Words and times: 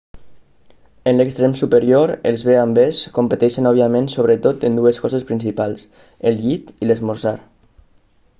en 1.09 1.17
l'extrem 1.19 1.51
superior 1.59 2.13
els 2.29 2.43
b&bs 2.47 3.01
competeixen 3.19 3.71
òbviament 3.73 4.09
sobretot 4.15 4.67
en 4.71 4.81
dues 4.81 5.01
coses 5.05 5.29
principals 5.33 5.89
el 6.31 6.43
llit 6.47 6.75
i 6.87 6.91
l'esmorzar 6.91 7.37